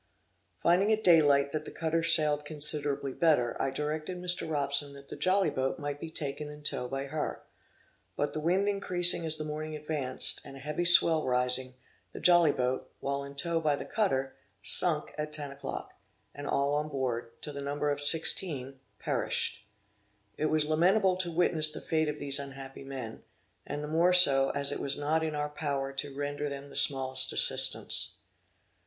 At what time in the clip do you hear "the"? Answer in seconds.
1.63-1.69, 5.09-5.15, 8.33-8.39, 9.37-9.43, 12.13-12.19, 13.75-13.85, 17.51-17.61, 21.71-21.79, 23.83-23.87, 26.71-26.75